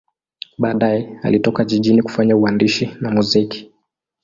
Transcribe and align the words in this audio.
Baadaye 0.57 1.19
alitoka 1.23 1.65
jijini 1.65 2.01
kufanya 2.01 2.37
uandishi 2.37 2.95
na 3.01 3.11
muziki. 3.11 3.71